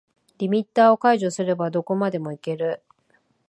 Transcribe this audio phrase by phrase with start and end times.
[0.39, 2.81] リミッターを解除すればどこまでもいける